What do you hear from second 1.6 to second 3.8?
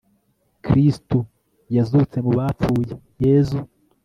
yazutse mu bapfuye, yezu